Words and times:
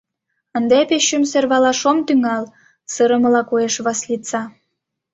Ынде 0.57 0.77
Печум 0.89 1.23
сӧрвалаш 1.31 1.81
ом 1.89 1.97
тӱҥал,— 2.07 2.43
сырымыла 2.93 3.41
коеш 3.49 3.75
Васлица. 3.85 4.41